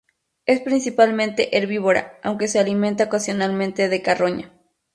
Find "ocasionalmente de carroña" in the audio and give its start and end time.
3.03-4.51